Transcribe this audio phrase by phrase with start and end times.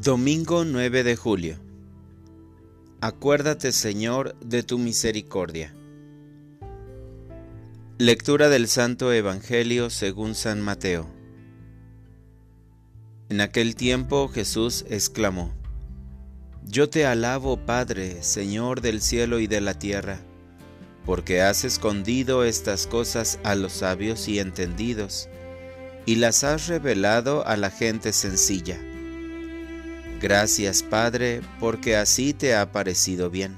[0.00, 1.56] Domingo 9 de julio.
[3.00, 5.74] Acuérdate, Señor, de tu misericordia.
[7.98, 11.08] Lectura del Santo Evangelio según San Mateo.
[13.28, 15.52] En aquel tiempo Jesús exclamó,
[16.64, 20.20] Yo te alabo, Padre, Señor del cielo y de la tierra,
[21.04, 25.28] porque has escondido estas cosas a los sabios y entendidos,
[26.06, 28.78] y las has revelado a la gente sencilla.
[30.20, 33.56] Gracias Padre, porque así te ha parecido bien.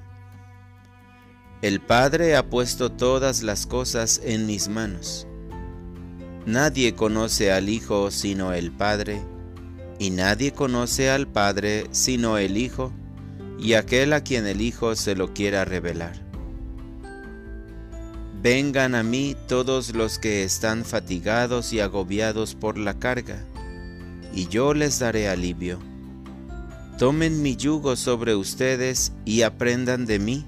[1.62, 5.26] El Padre ha puesto todas las cosas en mis manos.
[6.46, 9.22] Nadie conoce al Hijo sino el Padre,
[9.98, 12.92] y nadie conoce al Padre sino el Hijo,
[13.58, 16.14] y aquel a quien el Hijo se lo quiera revelar.
[18.42, 23.44] Vengan a mí todos los que están fatigados y agobiados por la carga,
[24.34, 25.89] y yo les daré alivio.
[27.00, 30.44] Tomen mi yugo sobre ustedes y aprendan de mí,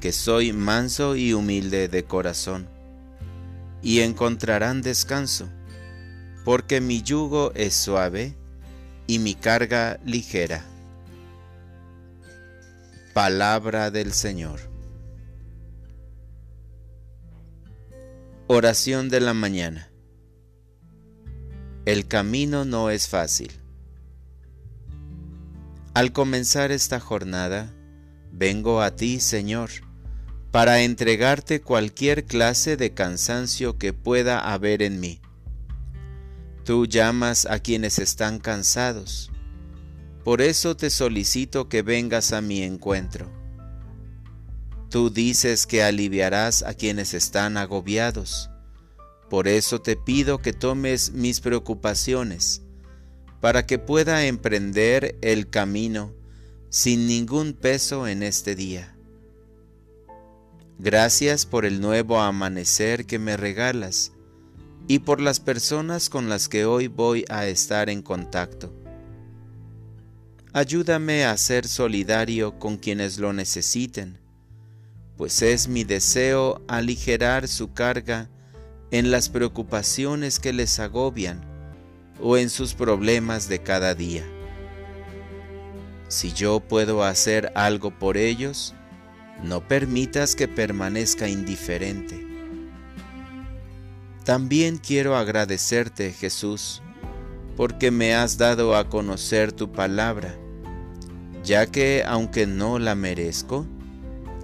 [0.00, 2.68] que soy manso y humilde de corazón,
[3.82, 5.48] y encontrarán descanso,
[6.44, 8.36] porque mi yugo es suave
[9.08, 10.64] y mi carga ligera.
[13.12, 14.60] Palabra del Señor.
[18.46, 19.90] Oración de la mañana.
[21.86, 23.61] El camino no es fácil
[25.94, 27.74] al comenzar esta jornada,
[28.32, 29.70] vengo a ti, Señor,
[30.50, 35.20] para entregarte cualquier clase de cansancio que pueda haber en mí.
[36.64, 39.30] Tú llamas a quienes están cansados.
[40.24, 43.30] Por eso te solicito que vengas a mi encuentro.
[44.88, 48.48] Tú dices que aliviarás a quienes están agobiados.
[49.28, 52.62] Por eso te pido que tomes mis preocupaciones
[53.42, 56.14] para que pueda emprender el camino
[56.70, 58.96] sin ningún peso en este día.
[60.78, 64.12] Gracias por el nuevo amanecer que me regalas
[64.86, 68.72] y por las personas con las que hoy voy a estar en contacto.
[70.52, 74.20] Ayúdame a ser solidario con quienes lo necesiten,
[75.16, 78.30] pues es mi deseo aligerar su carga
[78.92, 81.51] en las preocupaciones que les agobian
[82.22, 84.24] o en sus problemas de cada día.
[86.08, 88.74] Si yo puedo hacer algo por ellos,
[89.42, 92.26] no permitas que permanezca indiferente.
[94.24, 96.80] También quiero agradecerte, Jesús,
[97.56, 100.36] porque me has dado a conocer tu palabra,
[101.42, 103.66] ya que, aunque no la merezco,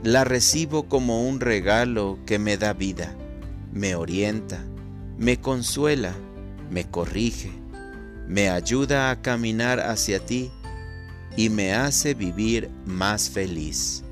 [0.03, 3.15] la recibo como un regalo que me da vida,
[3.73, 4.65] me orienta,
[5.17, 6.13] me consuela,
[6.71, 7.53] me corrige,
[8.29, 10.51] me ayuda a caminar hacia ti
[11.35, 14.05] y me hace vivir más feliz.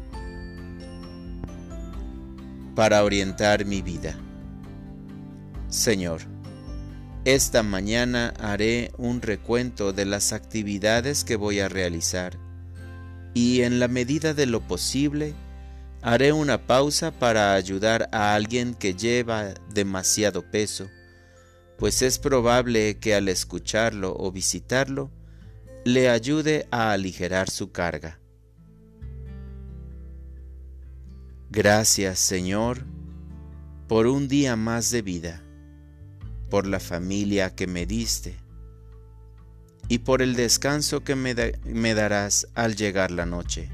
[2.75, 4.17] Para orientar mi vida.
[5.69, 6.23] Señor,
[7.27, 12.39] esta mañana haré un recuento de las actividades que voy a realizar
[13.35, 15.35] y en la medida de lo posible
[16.01, 20.89] haré una pausa para ayudar a alguien que lleva demasiado peso
[21.79, 25.11] pues es probable que al escucharlo o visitarlo
[25.85, 28.19] le ayude a aligerar su carga.
[31.51, 32.85] Gracias Señor
[33.89, 35.43] por un día más de vida,
[36.51, 38.37] por la familia que me diste
[39.89, 41.35] y por el descanso que me,
[41.65, 43.69] me darás al llegar la noche.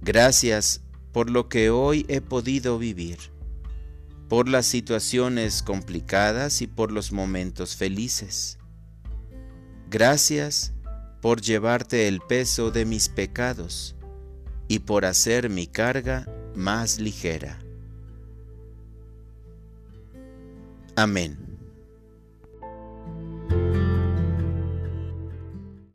[0.00, 0.82] Gracias
[1.12, 3.33] por lo que hoy he podido vivir
[4.28, 8.58] por las situaciones complicadas y por los momentos felices.
[9.90, 10.72] Gracias
[11.20, 13.96] por llevarte el peso de mis pecados
[14.68, 17.58] y por hacer mi carga más ligera.
[20.96, 21.43] Amén.